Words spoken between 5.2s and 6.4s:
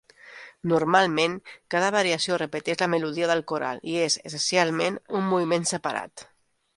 un moviment separat.